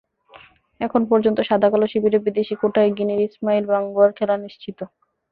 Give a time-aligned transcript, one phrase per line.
[0.81, 4.79] এখন পর্যন্ত সাদাকালো শিবিরে বিদেশি কোটায় গিনির ইসমাইল বাঙ্গুরার খেলা নিশ্চিত।